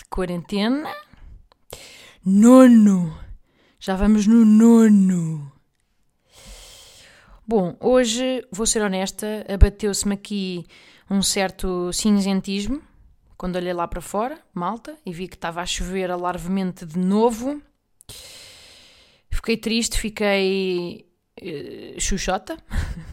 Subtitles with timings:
[0.00, 0.90] de quarentena.
[2.24, 3.18] Nono!
[3.78, 5.52] Já vamos no nono!
[7.46, 10.66] Bom, hoje, vou ser honesta, abateu-se-me aqui
[11.10, 12.80] um certo cinzentismo
[13.36, 17.60] quando olhei lá para fora, malta, e vi que estava a chover alarvemente de novo.
[19.30, 21.06] Fiquei triste, fiquei
[21.40, 22.00] uh,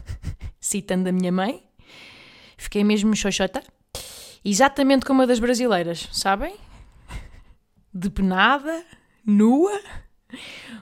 [0.60, 1.62] citando a minha mãe.
[2.56, 3.62] Fiquei mesmo xoxota.
[4.44, 6.54] Exatamente como a das brasileiras, sabem?
[7.92, 8.84] Depenada,
[9.24, 9.80] nua,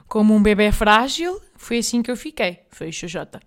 [0.07, 1.41] como um bebê frágil.
[1.55, 2.59] Foi assim que eu fiquei.
[2.69, 3.39] Foi xoxota.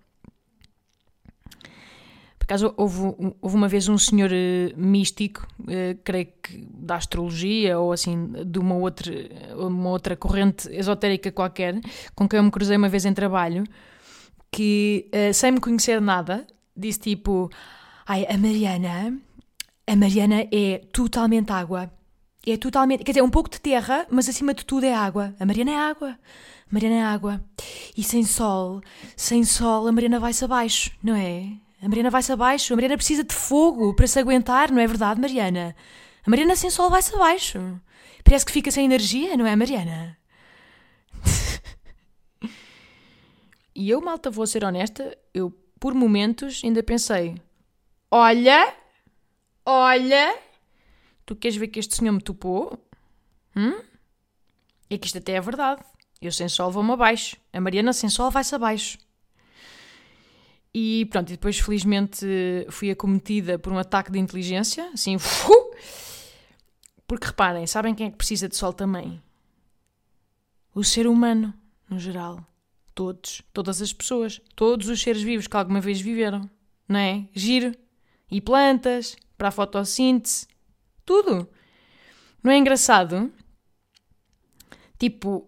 [2.37, 7.79] Por acaso, houve, houve uma vez um senhor uh, místico, uh, creio que da astrologia
[7.79, 9.13] ou assim, de uma outra,
[9.55, 11.79] uma outra corrente esotérica qualquer,
[12.15, 13.63] com quem eu me cruzei uma vez em trabalho,
[14.51, 17.49] que, uh, sem me conhecer nada, disse tipo:
[18.05, 19.17] Ai, a Mariana,
[19.87, 21.91] a Mariana é totalmente água.
[22.45, 25.35] É totalmente, quer dizer, um pouco de terra, mas acima de tudo é água.
[25.39, 26.09] A Mariana é água.
[26.09, 27.43] A Mariana é água.
[27.95, 28.81] E sem sol,
[29.15, 31.53] sem sol, a Mariana vai-se abaixo, não é?
[31.81, 32.73] A Mariana vai-se abaixo.
[32.73, 35.75] A Mariana precisa de fogo para se aguentar, não é verdade, Mariana?
[36.25, 37.59] A Mariana sem sol vai-se abaixo.
[38.23, 40.17] Parece que fica sem energia, não é, Mariana?
[43.75, 47.35] e eu, malta, vou ser honesta, eu por momentos ainda pensei:
[48.09, 48.73] olha,
[49.65, 50.37] olha,
[51.25, 52.77] tu queres ver que este senhor me topou?
[53.55, 53.81] Hum?
[54.89, 55.83] É que isto até é verdade.
[56.21, 57.37] Eu sem sol vou-me abaixo.
[57.51, 58.97] A Mariana sem sol vai-se abaixo.
[60.73, 62.25] E pronto, e depois felizmente
[62.69, 65.75] fui acometida por um ataque de inteligência, assim, uh!
[67.05, 69.21] porque reparem, sabem quem é que precisa de sol também?
[70.73, 71.53] O ser humano,
[71.89, 72.45] no geral.
[72.95, 76.49] Todos, todas as pessoas, todos os seres vivos que alguma vez viveram,
[76.87, 77.27] não é?
[77.33, 77.75] Giro.
[78.29, 80.47] E plantas, para a fotossíntese,
[81.05, 81.47] tudo.
[82.43, 83.31] Não é engraçado?
[84.97, 85.47] Tipo,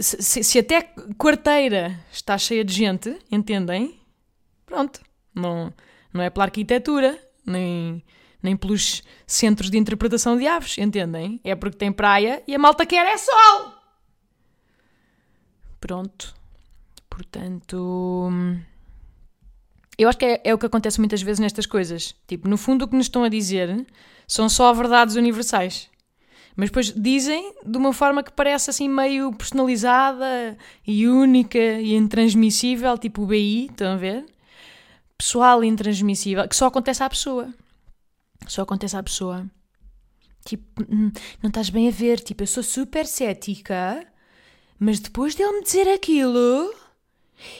[0.00, 0.82] se, se, até
[1.16, 4.00] quarteira está cheia de gente, entendem?
[4.66, 5.00] Pronto,
[5.34, 5.72] não,
[6.12, 8.04] não é pela arquitetura, nem,
[8.42, 11.40] nem pelos centros de interpretação de aves, entendem?
[11.44, 13.74] É porque tem praia e a malta quer é sol!
[15.80, 16.34] Pronto.
[17.08, 18.30] Portanto.
[19.98, 22.14] Eu acho que é, é, o que acontece muitas vezes nestas coisas.
[22.26, 23.86] Tipo, no fundo, o que nos estão a dizer
[24.26, 25.90] são só verdades universais.
[26.56, 32.96] Mas depois dizem de uma forma que parece assim meio personalizada e única e intransmissível,
[32.98, 34.24] tipo o BI, estão a ver?
[35.16, 37.52] Pessoal e intransmissível, que só acontece à pessoa.
[38.46, 39.46] Só acontece à pessoa.
[40.44, 40.84] Tipo,
[41.42, 44.06] não estás bem a ver, tipo, eu sou super cética
[44.78, 46.72] mas depois dele me dizer aquilo,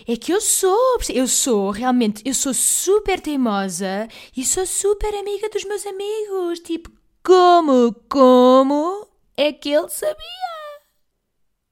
[0.06, 5.48] é que eu sou, eu sou realmente, eu sou super teimosa e sou super amiga
[5.48, 6.60] dos meus amigos.
[6.60, 6.90] Tipo,
[7.22, 9.06] como, como
[9.36, 10.48] é que ele sabia?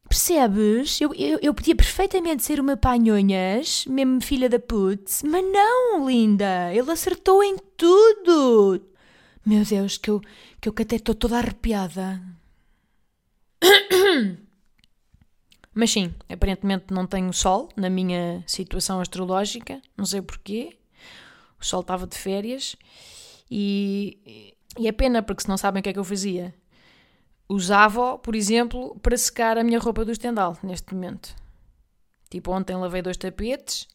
[0.09, 1.01] Percebes?
[1.01, 6.73] Eu, eu, eu podia perfeitamente ser uma panhonhas, mesmo filha da putz, mas não, linda.
[6.73, 8.81] Ele acertou em tudo.
[9.45, 10.21] Meu Deus, que eu,
[10.61, 12.21] que eu até estou toda arrepiada.
[15.79, 20.79] Mas sim, aparentemente não tenho sol na minha situação astrológica, não sei porquê.
[21.61, 22.77] O sol estava de férias
[23.51, 26.55] e, e é pena porque se não sabem o que é que eu fazia.
[27.47, 31.37] Usava, por exemplo, para secar a minha roupa do estendal neste momento.
[32.31, 33.87] Tipo, ontem lavei dois tapetes,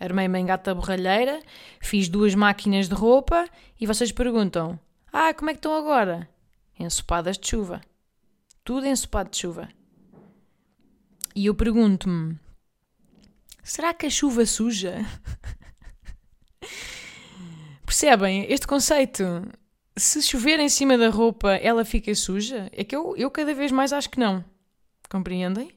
[0.00, 1.40] armei-me em gata borralheira,
[1.80, 3.48] fiz duas máquinas de roupa
[3.80, 4.76] e vocês perguntam:
[5.12, 6.28] Ah, como é que estão agora?
[6.76, 7.80] Ensopadas de chuva.
[8.64, 9.68] Tudo ensopado de chuva.
[11.36, 12.38] E eu pergunto-me:
[13.62, 15.04] será que a chuva suja?
[17.84, 19.22] Percebem este conceito?
[19.94, 22.70] Se chover em cima da roupa, ela fica suja?
[22.72, 24.42] É que eu, eu cada vez mais acho que não.
[25.10, 25.70] Compreendem?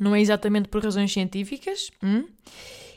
[0.00, 2.26] Não é exatamente por razões científicas, hum?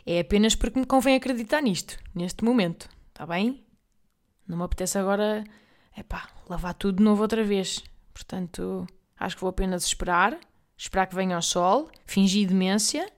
[0.06, 2.90] é apenas porque me convém acreditar nisto, neste momento.
[3.10, 3.66] Está bem?
[4.48, 5.44] Não me apetece agora,
[5.98, 7.84] epá, lavar tudo de novo outra vez.
[8.14, 8.88] Portanto,
[9.18, 10.40] acho que vou apenas esperar
[10.78, 13.10] esperar que venha o sol, fingir demência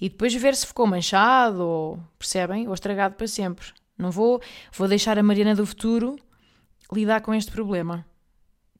[0.00, 3.66] e depois ver se ficou manchado ou, percebem, ou estragado para sempre.
[3.96, 4.40] Não vou,
[4.72, 6.16] vou deixar a Mariana do futuro
[6.92, 8.04] lidar com este problema.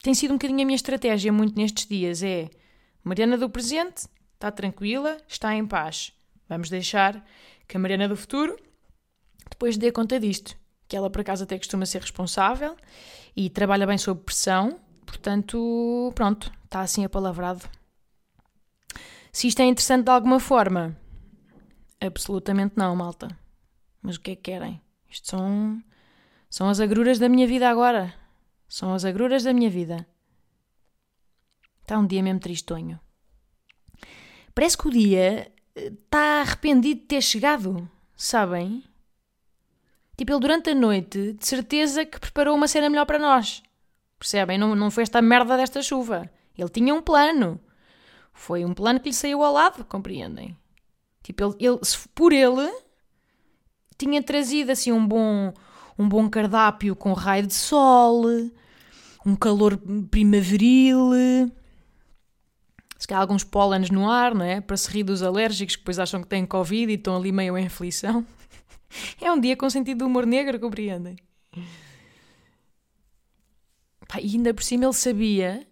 [0.03, 2.21] tem sido um bocadinho a minha estratégia muito nestes dias.
[2.21, 2.49] É
[3.03, 6.13] Mariana do presente está tranquila, está em paz.
[6.47, 7.25] Vamos deixar
[7.67, 8.55] que a Mariana do futuro
[9.49, 10.55] depois dê conta disto.
[10.87, 12.75] Que ela por acaso até costuma ser responsável
[13.35, 17.67] e trabalha bem sob pressão, portanto, pronto, está assim apalavrado.
[19.35, 20.97] Se isto é interessante de alguma forma,
[21.99, 23.37] absolutamente não, malta.
[24.01, 24.81] Mas o que é que querem?
[25.09, 25.83] Isto são,
[26.49, 28.13] são as agruras da minha vida agora.
[28.69, 30.07] São as agruras da minha vida.
[31.81, 32.97] Está um dia mesmo tristonho.
[34.53, 38.85] Parece que o dia está arrependido de ter chegado, sabem?
[40.15, 43.61] Tipo, ele durante a noite, de certeza que preparou uma cena melhor para nós.
[44.17, 44.57] Percebem?
[44.57, 46.31] Não, não foi esta merda desta chuva.
[46.57, 47.59] Ele tinha um plano.
[48.35, 50.55] Foi um plano que lhe saiu ao lado, compreendem?
[51.23, 51.79] Tipo, ele, ele
[52.13, 52.71] por ele,
[53.97, 55.53] tinha trazido assim um bom,
[55.97, 58.25] um bom cardápio com raio de sol,
[59.25, 59.79] um calor
[60.11, 61.11] primaveril,
[62.99, 64.59] se calhar alguns pólenes no ar, não é?
[64.59, 67.57] Para se rir dos alérgicos que depois acham que têm Covid e estão ali meio
[67.57, 68.25] em aflição.
[69.19, 71.17] É um dia com sentido de humor negro, compreendem?
[74.21, 75.67] e ainda por cima ele sabia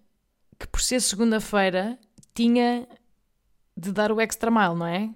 [0.60, 1.98] que por ser segunda-feira
[2.34, 2.88] tinha
[3.76, 5.10] de dar o extra mile, não é?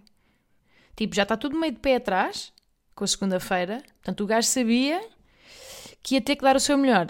[0.95, 2.51] Tipo, já está tudo meio de pé atrás
[2.95, 4.99] com a segunda-feira, portanto o gajo sabia
[6.01, 7.07] que ia ter que dar o seu melhor.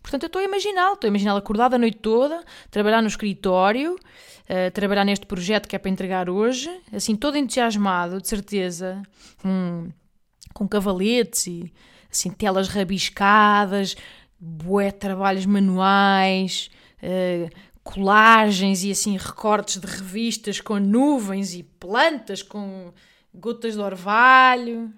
[0.00, 3.94] Portanto, eu estou a imaginá-lo, estou a imaginá-lo acordado a noite toda, trabalhar no escritório,
[3.94, 9.02] uh, trabalhar neste projeto que é para entregar hoje, assim, todo entusiasmado, de certeza,
[9.40, 9.88] com,
[10.52, 11.72] com cavaletes e
[12.10, 13.96] assim, telas rabiscadas,
[14.38, 16.70] bué trabalhos manuais,
[17.02, 17.50] uh,
[17.84, 22.92] colagens e assim recortes de revistas com nuvens e plantas com
[23.32, 24.92] gotas de orvalho,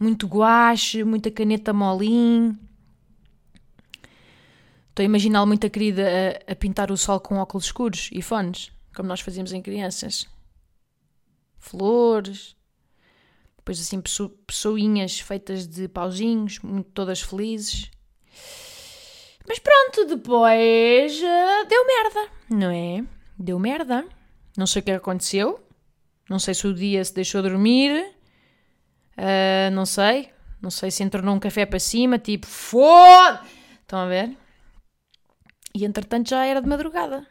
[0.00, 2.58] muito guache, muita caneta molim.
[4.88, 6.02] Estou a imaginá-lo muito a querida
[6.48, 10.26] a, a, pintar o sol com óculos escuros e fones, como nós fazíamos em crianças.
[11.58, 12.56] Flores,
[13.58, 14.00] depois assim
[14.46, 17.90] pessoinhas feitas de pauzinhos, muito, todas felizes.
[19.48, 23.04] Mas pronto, depois uh, deu merda, não é?
[23.38, 24.04] Deu merda.
[24.56, 25.60] Não sei o que aconteceu.
[26.28, 28.14] Não sei se o dia se deixou dormir.
[29.16, 30.30] Uh, não sei.
[30.60, 33.42] Não sei se entrou num café para cima, tipo, foda!
[33.82, 34.36] Estão a ver?
[35.74, 37.26] E entretanto já era de madrugada.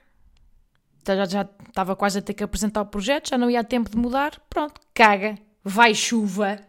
[1.06, 3.90] Já, já estava quase a ter que apresentar o projeto, já não ia a tempo
[3.90, 4.40] de mudar.
[4.50, 6.60] Pronto, caga, vai chuva.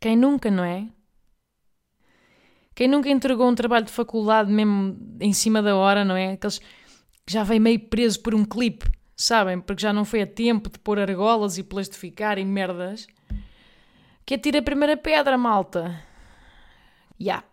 [0.00, 0.88] Quem nunca, não é?
[2.76, 6.32] Quem nunca entregou um trabalho de faculdade mesmo em cima da hora, não é?
[6.32, 8.86] Aqueles que já vem meio preso por um clipe,
[9.16, 9.58] sabem?
[9.58, 13.06] Porque já não foi a tempo de pôr argolas e plastificar e merdas.
[14.26, 16.04] Que atira a primeira pedra, malta.
[17.18, 17.36] Ya.
[17.36, 17.46] Yeah.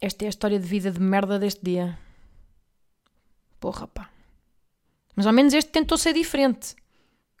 [0.00, 1.98] Esta é a história de vida de merda deste dia.
[3.60, 4.08] Porra, pá.
[5.14, 6.74] Mas ao menos este tentou ser diferente.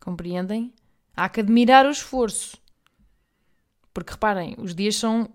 [0.02, 0.74] Compreendem?
[1.16, 2.58] Há que admirar o esforço.
[3.94, 5.30] Porque reparem, os dias são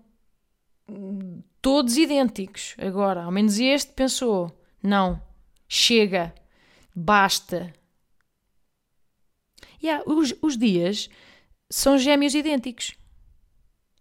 [1.62, 2.74] todos idênticos.
[2.76, 5.22] Agora, ao menos este pensou: não,
[5.68, 6.34] chega,
[6.94, 7.72] basta.
[9.82, 11.08] Yeah, os, os dias
[11.70, 12.92] são gêmeos idênticos.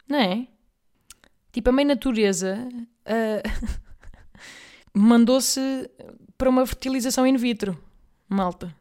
[0.08, 0.48] Não é?
[1.52, 2.68] Tipo, a mãe natureza
[3.06, 3.70] uh,
[4.94, 5.90] mandou-se
[6.38, 7.82] para uma fertilização in vitro,
[8.28, 8.76] malta.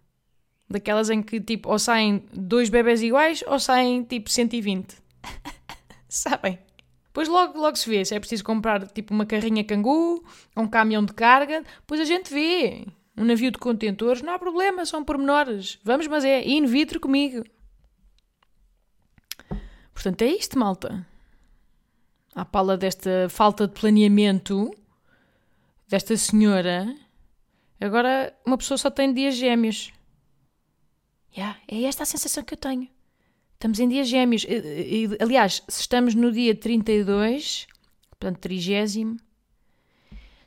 [0.68, 4.96] Daquelas em que, tipo, ou saem dois bebés iguais ou saem, tipo, 120.
[6.08, 6.58] Sabem?
[7.10, 10.24] Depois logo, logo se vê se é preciso comprar, tipo, uma carrinha cangu,
[10.56, 11.62] um caminhão de carga.
[11.80, 12.86] Depois a gente vê.
[13.16, 15.78] Um navio de contentores, não há problema, são pormenores.
[15.84, 17.44] Vamos, mas é in vitro comigo.
[19.92, 21.06] Portanto, é isto, malta
[22.34, 24.70] à pala desta falta de planeamento
[25.88, 26.94] desta senhora,
[27.80, 29.92] agora uma pessoa só tem dias gêmeos.
[31.36, 32.88] Yeah, é esta a sensação que eu tenho.
[33.60, 34.46] Estamos em dias gêmeos.
[35.20, 37.66] Aliás, se estamos no dia 32,
[38.08, 39.18] portanto, trigésimo,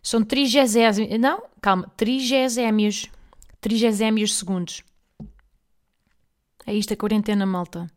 [0.01, 0.97] são trigésimos.
[1.19, 3.05] Não, calma, trigésémios.
[3.61, 4.83] Trigésémios segundos.
[6.65, 7.87] É isto a quarentena, malta.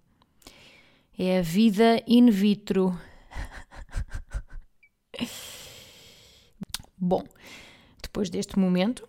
[1.18, 2.94] É a vida in vitro.
[6.94, 7.24] Bom,
[8.02, 9.08] depois deste momento,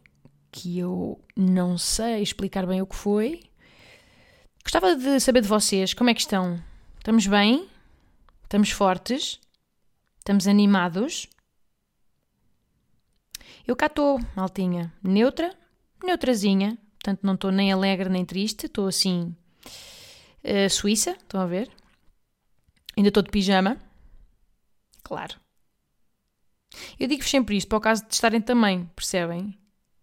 [0.53, 3.41] que eu não sei explicar bem o que foi,
[4.67, 6.62] gostava de saber de vocês como é que estão.
[6.97, 7.69] Estamos bem?
[8.43, 9.39] Estamos fortes?
[10.19, 11.29] Estamos animados?
[13.65, 15.57] Eu cá estou, maltinha, neutra,
[16.03, 19.33] neutrazinha, portanto não estou nem alegre nem triste, estou assim,
[20.43, 21.71] uh, suíça, estão a ver?
[22.97, 23.77] Ainda estou de pijama,
[25.01, 25.39] claro.
[27.00, 29.57] Eu digo-vos sempre isto para o caso de estarem também, percebem?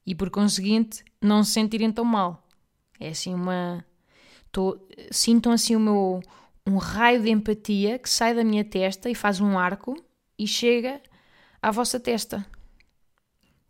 [0.06, 2.42] E por conseguinte, não se sentirem tão mal.
[2.98, 3.84] É assim uma.
[4.54, 4.78] Tô...
[5.10, 6.22] Sintam assim o meu.
[6.64, 9.96] um raio de empatia que sai da minha testa e faz um arco
[10.38, 11.02] e chega
[11.60, 12.46] à vossa testa.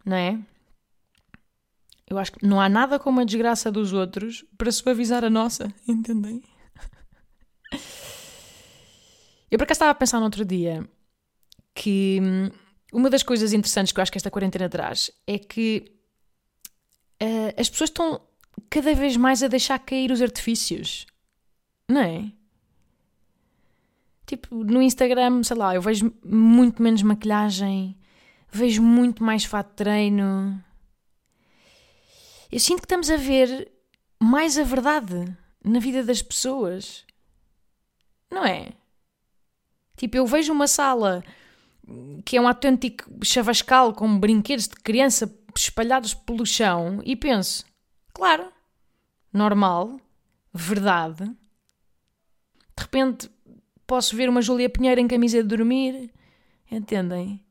[0.04, 0.38] Não é?
[2.06, 5.72] Eu acho que não há nada como a desgraça dos outros para suavizar a nossa,
[5.88, 6.42] entendem?
[9.50, 10.86] Eu por acaso estava a pensar no outro dia
[11.74, 12.50] que hum,
[12.92, 15.96] uma das coisas interessantes que eu acho que esta quarentena traz é que
[17.22, 18.20] uh, as pessoas estão
[18.74, 21.06] cada vez mais a deixar cair os artifícios.
[21.88, 22.32] Não é?
[24.26, 27.96] Tipo, no Instagram, sei lá, eu vejo muito menos maquilhagem,
[28.50, 30.60] vejo muito mais fato de treino.
[32.50, 33.70] Eu sinto que estamos a ver
[34.20, 35.24] mais a verdade
[35.64, 37.04] na vida das pessoas.
[38.28, 38.72] Não é?
[39.96, 41.22] Tipo, eu vejo uma sala
[42.24, 47.64] que é um autêntico chavascal com brinquedos de criança espalhados pelo chão e penso,
[48.12, 48.52] claro,
[49.34, 50.00] normal,
[50.52, 51.24] verdade.
[51.24, 53.30] De repente
[53.86, 56.12] posso ver uma Júlia Pinheiro em camisa de dormir,
[56.70, 57.44] entendem?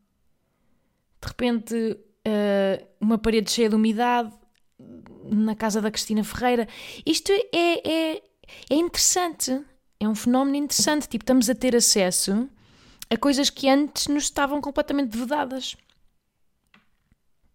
[1.21, 4.33] De repente uh, uma parede cheia de umidade
[5.25, 6.67] na casa da Cristina Ferreira.
[7.05, 8.23] Isto é, é,
[8.69, 9.63] é interessante,
[9.99, 11.07] é um fenómeno interessante.
[11.07, 12.49] Tipo, estamos a ter acesso
[13.09, 15.75] a coisas que antes nos estavam completamente vedadas.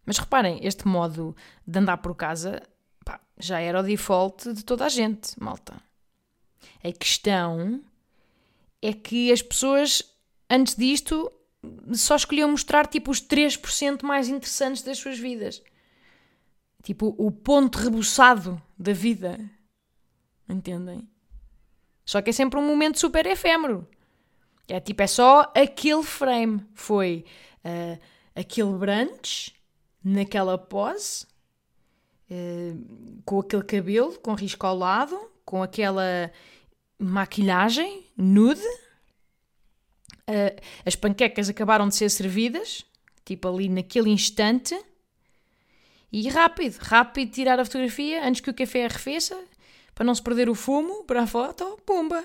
[0.07, 2.63] Mas reparem, este modo de andar por casa
[3.39, 5.81] já era o default de toda a gente, malta.
[6.83, 7.83] A questão
[8.81, 10.03] é que as pessoas,
[10.49, 11.31] antes disto,
[11.93, 15.63] só escolhiam mostrar tipo os 3% mais interessantes das suas vidas.
[16.83, 19.39] Tipo, o ponto rebuçado da vida.
[20.49, 21.09] Entendem?
[22.05, 23.87] Só que é sempre um momento super efêmero.
[24.67, 26.65] É tipo, é só aquele frame.
[26.75, 27.25] Foi
[27.65, 27.99] uh,
[28.35, 29.55] aquele brunch,
[30.03, 31.27] naquela pose,
[32.31, 36.33] uh, com aquele cabelo com risco ao lado, com aquela
[36.99, 38.67] maquilhagem nude.
[40.29, 42.85] Uh, as panquecas acabaram de ser servidas,
[43.25, 44.79] tipo ali naquele instante.
[46.11, 49.39] E rápido, rápido tirar a fotografia antes que o café arrefeça,
[49.95, 52.25] para não se perder o fumo para a foto, pumba!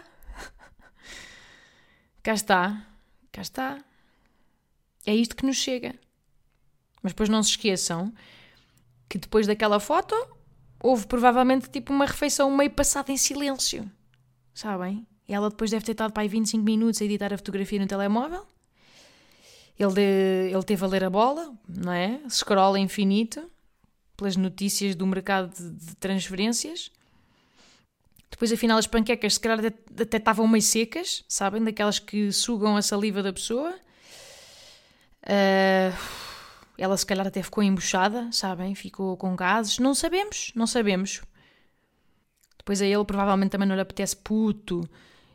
[2.23, 2.87] Cá está,
[3.33, 3.83] cá está.
[5.05, 5.93] É isto que nos chega.
[7.01, 8.13] Mas depois não se esqueçam
[9.13, 10.15] que depois daquela foto
[10.81, 13.87] houve provavelmente tipo uma refeição meio passada em silêncio.
[14.55, 15.05] Sabem?
[15.27, 17.85] E ela depois deve ter estado para aí 25 minutos a editar a fotografia no
[17.85, 18.43] telemóvel.
[19.77, 22.21] Ele, de, ele teve a ler a bola, não é?
[22.27, 23.47] Scroll infinito
[24.17, 26.89] pelas notícias do mercado de, de transferências.
[28.31, 31.63] Depois, afinal, as panquecas se calhar até, até estavam meio secas, sabem?
[31.63, 33.75] Daquelas que sugam a saliva da pessoa.
[35.21, 36.22] Uh,
[36.77, 38.75] ela se calhar até ficou embuchada, sabem?
[38.75, 39.79] Ficou com gases.
[39.79, 41.21] Não sabemos, não sabemos.
[42.57, 44.87] Depois a ele provavelmente também não lhe apetece puto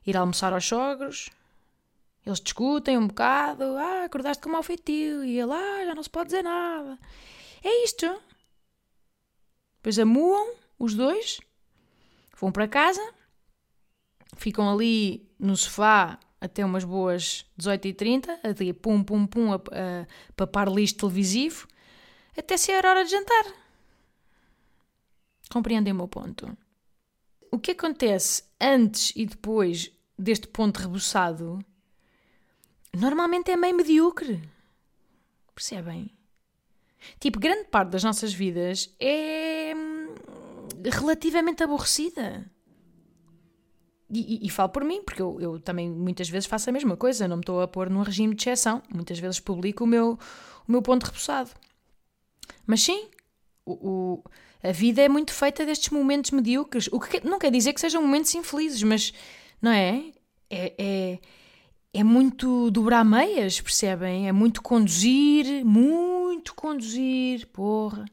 [0.06, 1.30] ir almoçar aos sogros.
[2.24, 3.64] Eles discutem um bocado.
[3.76, 5.24] Ah, acordaste com mau feitio.
[5.24, 6.98] E ele, ah, já não se pode dizer nada.
[7.62, 8.06] É isto.
[9.76, 11.38] Depois amuam os dois
[12.40, 13.02] Vão para casa,
[14.36, 20.68] ficam ali no sofá até umas boas 18h30, ali pum pum pum a, a papar
[20.68, 21.66] lixo televisivo,
[22.36, 23.44] até ser hora de jantar.
[25.50, 26.56] Compreendem o meu ponto?
[27.50, 31.58] O que acontece antes e depois deste ponto rebuçado
[32.94, 34.42] normalmente é meio medíocre.
[35.54, 36.10] Percebem?
[37.18, 39.72] Tipo, grande parte das nossas vidas é
[40.92, 42.50] relativamente aborrecida.
[44.10, 46.96] E, e, e, falo por mim, porque eu, eu, também muitas vezes faço a mesma
[46.96, 48.82] coisa, não me estou a pôr num regime de exceção.
[48.92, 50.18] Muitas vezes publico o meu,
[50.66, 51.50] o meu ponto repousado.
[52.66, 53.08] Mas sim,
[53.66, 54.24] o, o,
[54.62, 56.88] a vida é muito feita destes momentos medíocres.
[56.90, 59.12] O que não quer dizer que sejam momentos infelizes, mas
[59.60, 60.04] não é?
[60.48, 61.18] É, é,
[61.92, 64.26] é muito dobrar meias, percebem?
[64.26, 68.06] É muito conduzir, muito conduzir, porra.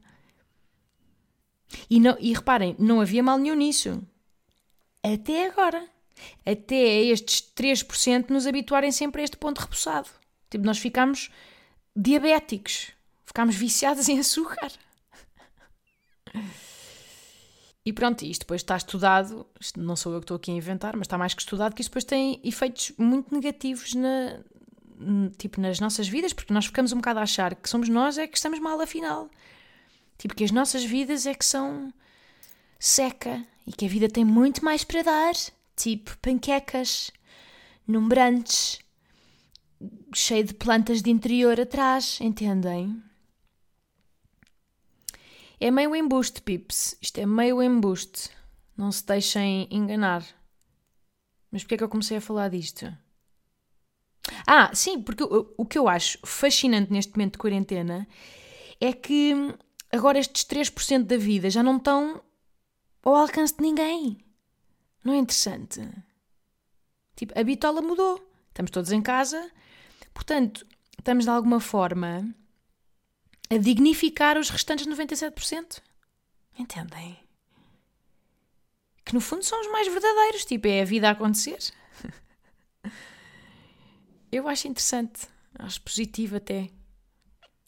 [1.88, 4.02] E, não, e reparem, não havia mal nenhum nisso.
[5.14, 5.86] Até agora.
[6.44, 10.08] Até estes 3% nos habituarem sempre a este ponto repousado.
[10.50, 11.30] Tipo, nós ficamos
[11.94, 12.90] diabéticos.
[13.24, 14.72] Ficámos viciados em açúcar.
[17.84, 19.46] E pronto, isto depois está estudado,
[19.76, 21.90] não sou eu que estou aqui a inventar, mas está mais que estudado que isto
[21.90, 24.40] depois tem efeitos muito negativos na,
[25.38, 28.26] tipo, nas nossas vidas, porque nós ficamos um bocado a achar que somos nós é
[28.26, 29.30] que estamos mal afinal.
[30.18, 31.92] Tipo, que as nossas vidas é que são
[32.78, 35.34] seca e que a vida tem muito mais para dar.
[35.74, 37.10] Tipo, panquecas,
[37.86, 38.78] num brunch,
[40.14, 43.02] cheio de plantas de interior atrás, entendem?
[45.60, 46.96] É meio embuste, pips.
[47.00, 48.30] Isto é meio embuste.
[48.76, 50.24] Não se deixem enganar.
[51.50, 52.92] Mas porquê é que eu comecei a falar disto?
[54.46, 58.06] Ah, sim, porque o, o que eu acho fascinante neste momento de quarentena
[58.80, 59.34] é que
[59.90, 62.20] agora estes 3% da vida já não estão
[63.08, 64.18] ao alcance de ninguém.
[65.04, 65.80] Não é interessante?
[67.14, 68.20] Tipo, a bitola mudou.
[68.48, 69.50] Estamos todos em casa.
[70.12, 70.66] Portanto,
[70.98, 72.34] estamos de alguma forma
[73.48, 75.80] a dignificar os restantes 97%.
[76.58, 77.18] Entendem?
[79.04, 80.44] Que no fundo são os mais verdadeiros.
[80.44, 81.58] Tipo, é a vida a acontecer.
[84.32, 85.28] Eu acho interessante.
[85.58, 86.70] Acho positivo até.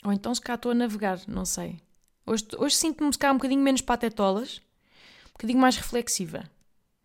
[0.05, 1.81] Ou então se cá estou a navegar, não sei.
[2.27, 4.61] Hoje, hoje sinto-me se cá um bocadinho menos patetolas,
[5.39, 6.51] bocadinho mais reflexiva.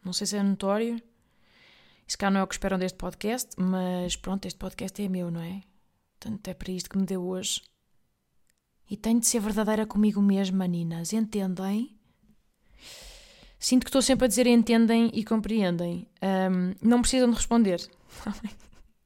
[0.04, 1.02] Não sei se é notório.
[2.08, 5.32] Se cá não é o que esperam deste podcast, mas pronto, este podcast é meu,
[5.32, 5.62] não é?
[6.20, 7.62] Portanto, é para isto que me deu hoje.
[8.90, 11.14] E tenho de ser verdadeira comigo mesma, meninas.
[11.14, 11.98] Entendem?
[13.60, 16.10] Sinto que estou sempre a dizer entendem e compreendem.
[16.22, 17.80] Um, não precisam de responder.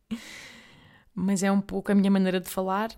[1.14, 2.90] Mas é um pouco a minha maneira de falar,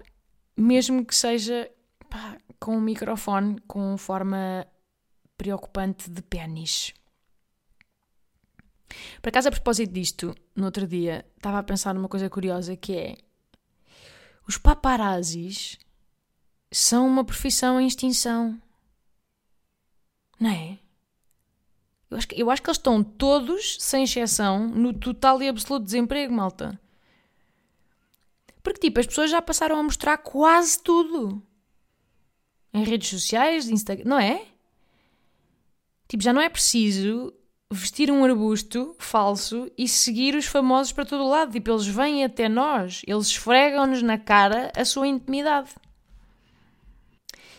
[0.55, 1.69] mesmo que seja
[2.09, 4.65] pá, com um microfone com forma
[5.39, 6.93] preocupante de pênis.
[9.21, 12.93] Por acaso, a propósito disto, no outro dia, estava a pensar numa coisa curiosa que
[12.93, 13.17] é
[14.45, 15.77] os paparazzis
[16.71, 18.61] são uma profissão em extinção.
[20.39, 20.77] Não é?
[22.09, 25.85] Eu acho, que, eu acho que eles estão todos, sem exceção, no total e absoluto
[25.85, 26.79] desemprego, malta.
[28.61, 31.41] Porque, tipo, as pessoas já passaram a mostrar quase tudo.
[32.73, 34.45] Em redes sociais, Instagram, não é?
[36.09, 37.31] Tipo, já não é preciso
[37.71, 41.51] vestir um arbusto falso e seguir os famosos para todo o lado.
[41.51, 45.69] Tipo, eles vêm até nós, eles esfregam-nos na cara a sua intimidade.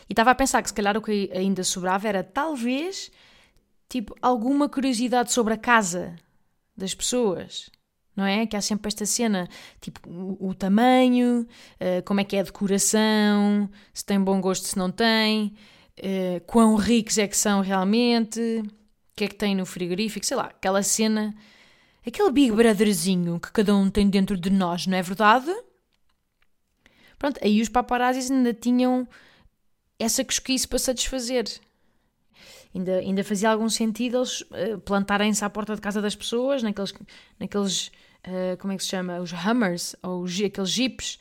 [0.09, 3.09] E estava a pensar que se calhar o que ainda sobrava era talvez
[3.87, 6.17] tipo alguma curiosidade sobre a casa
[6.75, 7.69] das pessoas.
[8.13, 8.45] Não é?
[8.45, 9.47] Que há sempre esta cena,
[9.79, 11.47] tipo o, o tamanho,
[11.79, 15.55] uh, como é que é a decoração, se tem bom gosto, se não tem,
[16.01, 20.37] uh, quão ricos é que são realmente, o que é que tem no frigorífico, sei
[20.37, 21.33] lá, aquela cena,
[22.05, 25.51] aquele Big Brotherzinho que cada um tem dentro de nós, não é verdade?
[27.17, 29.07] Pronto, aí os paparazzis ainda tinham
[29.99, 31.45] essa cosquice para satisfazer.
[32.73, 36.93] Ainda, ainda fazia algum sentido eles uh, plantarem-se à porta de casa das pessoas, naqueles,
[37.39, 37.87] naqueles
[38.25, 39.19] uh, como é que se chama?
[39.19, 41.19] Os Hummers, ou os, aqueles jeeps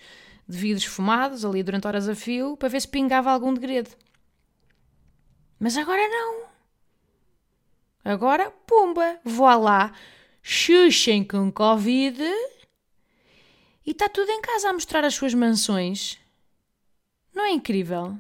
[0.49, 3.91] de vidros fumados ali durante horas a fio, para ver se pingava algum degredo.
[5.61, 6.45] Mas agora não.
[8.03, 9.93] Agora, pumba, vou lá,
[10.43, 12.23] xuxem com Covid
[13.85, 16.19] e está tudo em casa a mostrar as suas mansões.
[17.35, 18.19] Não é incrível?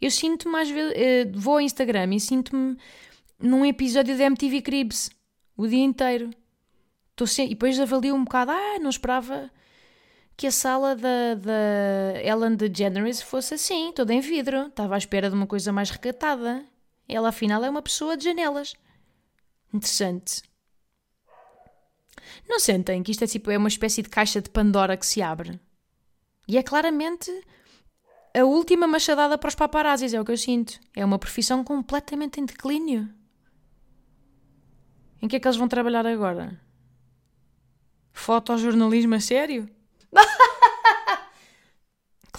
[0.00, 0.92] Eu sinto-me às vezes.
[0.92, 2.78] Uh, vou ao Instagram e sinto-me
[3.36, 5.10] num episódio de MTV Cribs
[5.56, 6.30] o dia inteiro.
[7.26, 8.52] Sem, e depois avalio um bocado.
[8.52, 9.50] Ah, não esperava
[10.40, 14.68] que a sala da, da Ellen DeGeneres fosse assim, toda em vidro.
[14.68, 16.64] Estava à espera de uma coisa mais recatada.
[17.06, 18.74] Ela, afinal, é uma pessoa de janelas.
[19.70, 20.42] Interessante.
[22.48, 25.20] Não sentem que isto é, tipo, é uma espécie de caixa de Pandora que se
[25.20, 25.60] abre?
[26.48, 27.30] E é claramente
[28.34, 30.80] a última machadada para os paparazzis, é o que eu sinto.
[30.96, 33.10] É uma profissão completamente em declínio.
[35.20, 36.58] Em que é que eles vão trabalhar agora?
[38.14, 39.68] Fotojornalismo a sério?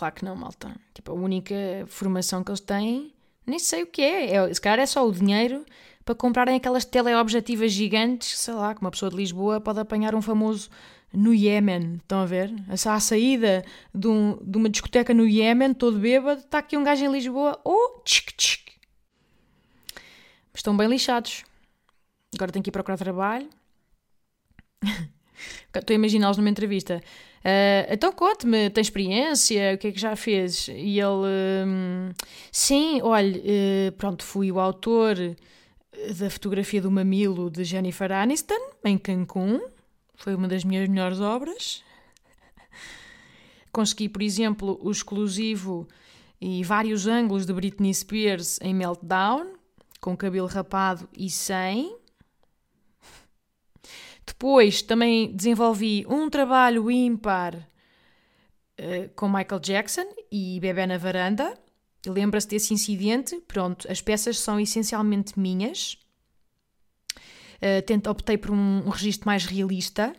[0.02, 0.76] Claro que não, malta.
[0.96, 3.14] Tipo, a única formação que eles têm,
[3.46, 4.34] nem sei o que é.
[4.34, 5.64] é se calhar é só o dinheiro
[6.04, 10.22] para comprarem aquelas teleobjetivas gigantes, sei lá, que uma pessoa de Lisboa pode apanhar um
[10.22, 10.72] famoso
[11.14, 11.98] no Iémen.
[11.98, 12.52] Estão a ver?
[12.68, 17.06] À saída de, um, de uma discoteca no Iémen, todo bêbado, está aqui um gajo
[17.06, 17.62] em Lisboa.
[17.64, 18.72] Oh, tchic, tchic.
[20.52, 21.44] Estão bem lixados.
[22.34, 23.48] Agora tenho que ir procurar trabalho.
[25.74, 27.02] Estou a imaginá-los numa entrevista.
[27.40, 29.74] Uh, então conte-me, tem experiência?
[29.74, 30.68] O que é que já fez?
[30.68, 32.12] E ele, um,
[32.52, 35.18] sim, olha, uh, pronto, fui o autor
[36.18, 39.60] da fotografia do mamilo de Jennifer Aniston em Cancún.
[40.16, 41.84] Foi uma das minhas melhores obras.
[43.72, 45.88] Consegui, por exemplo, o exclusivo
[46.40, 49.54] e vários ângulos de Britney Spears em Meltdown,
[50.00, 51.96] com cabelo rapado e sem.
[54.26, 61.58] Depois também desenvolvi um trabalho ímpar uh, com Michael Jackson e Bebê na Varanda.
[62.06, 63.40] Lembra-se desse incidente?
[63.42, 65.98] Pronto, as peças são essencialmente minhas.
[67.58, 70.16] Uh, tento, optei por um, um registro mais realista,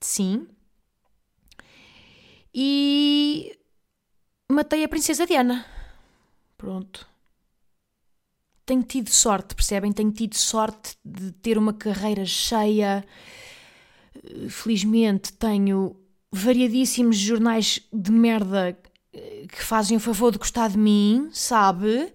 [0.00, 0.48] sim.
[2.58, 3.56] e
[4.50, 5.66] matei a princesa Diana.
[6.56, 7.06] Pronto.
[8.66, 9.92] Tenho tido sorte, percebem?
[9.92, 13.04] Tenho tido sorte de ter uma carreira cheia.
[14.50, 15.96] Felizmente tenho
[16.32, 18.76] variadíssimos jornais de merda
[19.48, 22.12] que fazem o favor de gostar de mim, sabe?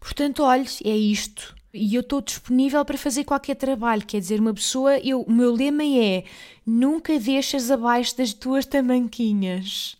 [0.00, 1.56] Portanto, olhe, é isto.
[1.72, 4.04] E eu estou disponível para fazer qualquer trabalho.
[4.06, 6.24] Quer dizer, uma pessoa, eu, o meu lema é:
[6.66, 9.96] nunca deixas abaixo das tuas tamanquinhas.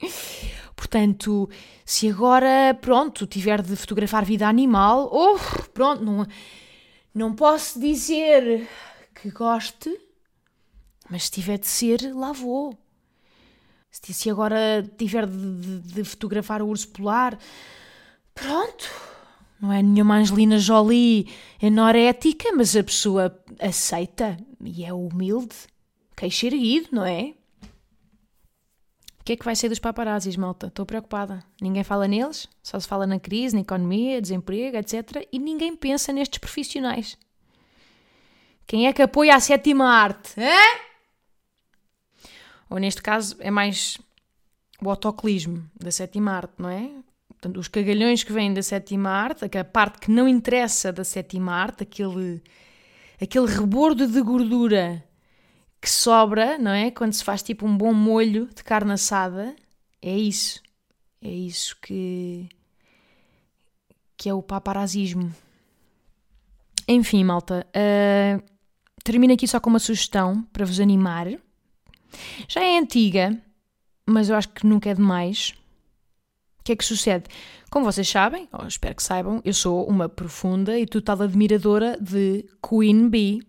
[0.76, 1.48] Portanto,
[1.84, 5.38] se agora, pronto, tiver de fotografar vida animal, oh,
[5.72, 6.26] pronto, não,
[7.14, 8.68] não posso dizer
[9.14, 9.98] que goste,
[11.08, 12.78] mas se tiver de ser, lá vou.
[13.90, 17.38] Se, se agora tiver de, de, de fotografar o urso polar,
[18.34, 18.90] pronto,
[19.58, 21.26] não é nenhuma Angelina Jolie
[21.62, 25.56] anorética, mas a pessoa aceita e é humilde,
[26.14, 27.32] queixo erguido, não é?
[29.26, 30.68] Que é que vai ser dos paparazzis, malta?
[30.68, 31.42] Estou preocupada.
[31.60, 35.26] Ninguém fala neles, só se fala na crise, na economia, desemprego, etc.
[35.32, 37.18] E ninguém pensa nestes profissionais.
[38.68, 40.40] Quem é que apoia a sétima arte?
[40.40, 40.80] Hein?
[42.70, 43.98] Ou neste caso é mais
[44.80, 46.88] o autocolismo da sétima arte, não é?
[47.26, 51.52] Portanto, os cagalhões que vêm da sétima arte, a parte que não interessa da sétima
[51.52, 52.40] arte, aquele,
[53.20, 55.04] aquele rebordo de gordura
[55.80, 56.90] que sobra, não é?
[56.90, 59.54] Quando se faz tipo um bom molho de carne assada,
[60.02, 60.60] é isso.
[61.22, 62.48] É isso que,
[64.16, 65.34] que é o paparazismo.
[66.88, 68.42] Enfim, malta, uh,
[69.02, 71.26] termino aqui só com uma sugestão para vos animar.
[72.48, 73.36] Já é antiga,
[74.06, 75.54] mas eu acho que nunca é demais.
[76.60, 77.24] O que é que sucede?
[77.70, 82.44] Como vocês sabem, ou espero que saibam, eu sou uma profunda e total admiradora de
[82.62, 83.42] Queen Bee,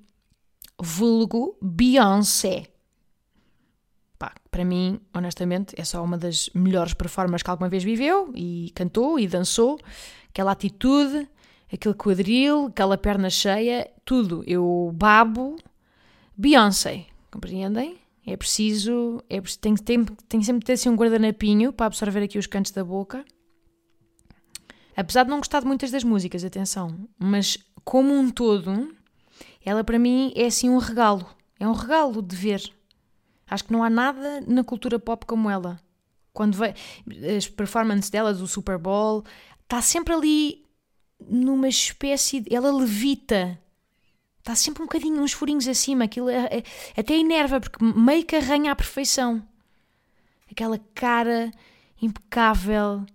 [0.79, 2.67] vulgo Beyoncé.
[4.17, 8.71] Pá, para mim, honestamente, é só uma das melhores performances que alguma vez viveu e
[8.75, 9.79] cantou e dançou.
[10.29, 11.27] Aquela atitude,
[11.71, 14.43] aquele quadril, aquela perna cheia, tudo.
[14.47, 15.57] Eu babo
[16.35, 17.99] Beyoncé, compreendem?
[18.25, 22.37] É preciso, é, tem, tem, tem sempre de ter assim um guardanapinho para absorver aqui
[22.37, 23.23] os cantos da boca.
[24.95, 28.93] Apesar de não gostar de muitas das músicas, atenção, mas como um todo,
[29.67, 31.27] ela para mim é assim um regalo.
[31.59, 32.63] É um regalo de ver.
[33.45, 35.77] Acho que não há nada na cultura pop como ela.
[36.31, 36.73] Quando vê
[37.35, 39.25] as performances dela do Super Bowl,
[39.63, 40.65] está sempre ali
[41.19, 42.55] numa espécie de.
[42.55, 43.59] Ela levita
[44.37, 46.63] está sempre um bocadinho, uns furinhos acima, aquilo é, é,
[46.97, 49.45] até enerva, porque meio que arranha à perfeição.
[50.49, 51.51] Aquela cara
[52.01, 53.05] impecável.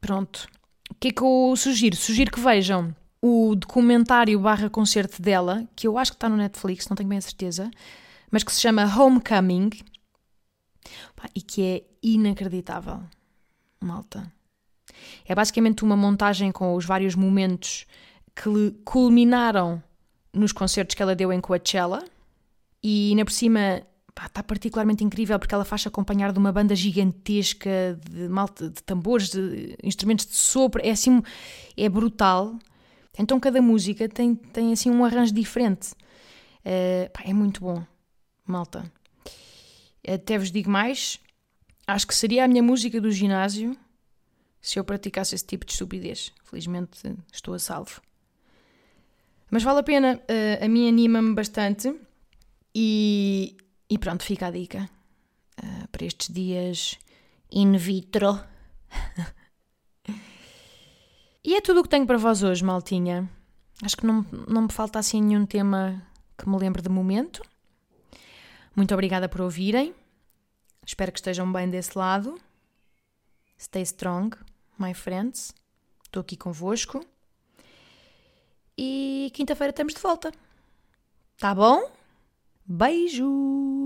[0.00, 0.48] Pronto.
[0.90, 1.94] O que é que eu sugiro?
[1.94, 2.92] Sugiro que vejam
[3.22, 7.18] o documentário barra concerto dela, que eu acho que está no Netflix, não tenho bem
[7.18, 7.70] a certeza,
[8.30, 9.70] mas que se chama Homecoming
[11.34, 13.02] e que é inacreditável.
[13.80, 14.30] Malta.
[15.24, 17.86] É basicamente uma montagem com os vários momentos
[18.34, 19.82] que culminaram
[20.32, 22.04] nos concertos que ela deu em Coachella
[22.82, 23.82] e ainda por cima
[24.14, 28.82] pá, está particularmente incrível porque ela faz acompanhar de uma banda gigantesca de malta de
[28.82, 31.22] tambores, de instrumentos de sopro, é assim,
[31.76, 32.58] é brutal.
[33.18, 35.92] Então cada música tem, tem assim um arranjo diferente.
[36.60, 37.84] Uh, pá, é muito bom,
[38.44, 38.90] malta.
[40.06, 41.18] Até vos digo mais,
[41.86, 43.76] acho que seria a minha música do ginásio
[44.60, 46.32] se eu praticasse esse tipo de estupidez.
[46.44, 46.98] Felizmente
[47.32, 48.00] estou a salvo.
[49.50, 51.94] Mas vale a pena, uh, a mim anima-me bastante
[52.74, 53.56] e,
[53.88, 54.88] e, pronto, fica a dica
[55.62, 56.98] uh, para estes dias
[57.50, 58.40] in vitro.
[61.50, 63.28] e é tudo o que tenho para vós hoje, maltinha.
[63.82, 66.00] Acho que não, não me falta assim nenhum tema
[66.38, 67.42] que me lembre de momento.
[68.76, 69.92] Muito obrigada por ouvirem.
[70.86, 72.40] Espero que estejam bem desse lado.
[73.58, 74.36] Stay strong,
[74.78, 75.52] my friends.
[76.04, 77.04] Estou aqui convosco.
[78.78, 80.30] E quinta-feira estamos de volta.
[81.36, 81.90] Tá bom?
[82.64, 83.79] Beijo!